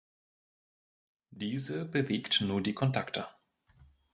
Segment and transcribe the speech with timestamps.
[1.29, 3.27] Diese bewegt nur die Kontakte.